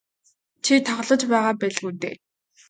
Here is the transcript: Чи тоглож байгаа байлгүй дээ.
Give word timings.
Чи 0.65 0.73
тоглож 0.85 1.21
байгаа 1.31 1.53
байлгүй 1.59 1.93
дээ. 2.01 2.15